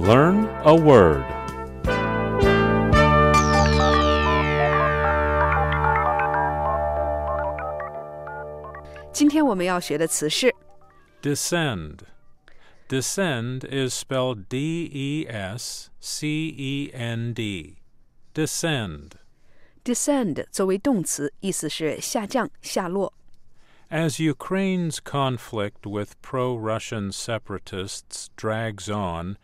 [0.00, 1.24] Learn a word.
[9.12, 10.54] 今天我们要学的词是
[11.22, 12.00] Descend.
[12.88, 17.76] Descend is spelled D E S C E N D.
[18.34, 19.12] Descend.
[19.82, 23.12] descend 作为动词，意思是下降、下落。
[23.88, 29.36] As Ukraine's conflict with pro Russian separatists drags on,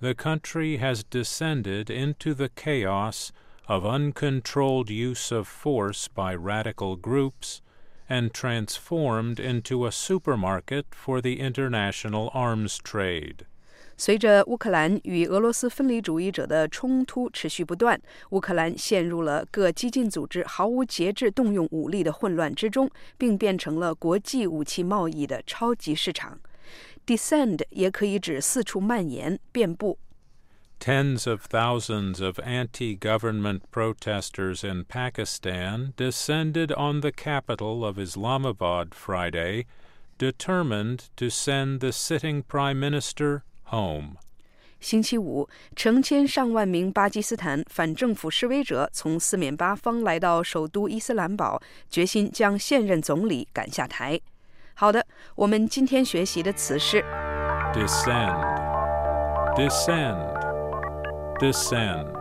[0.00, 3.30] the country has descended into the chaos
[3.66, 7.60] of uncontrolled use of force by radical groups
[8.08, 13.46] and transformed into a supermarket for the international arms trade.
[13.96, 26.40] 随着乌克兰与俄罗斯分离主义者的冲突持续不断，乌克兰陷入了各激进组织毫无节制动用武力的混乱之中，并变成了国际武器贸易的超级市场。
[27.06, 29.98] Descend 也可以指四处蔓延、遍布。
[30.78, 38.94] Tens of thousands of anti government protesters in Pakistan descended on the capital of Islamabad
[38.94, 39.66] Friday,
[40.18, 44.16] determined to send the sitting prime minister home.
[44.80, 54.18] 星期五，成千上万名巴基斯坦反政府示威者从四面八方来到首都伊斯兰堡，决心将现任总理赶下台。
[54.77, 57.01] 好的，我们今天学习的词是
[57.73, 58.43] Descend.
[59.55, 60.35] Descend.
[61.39, 62.14] Descend.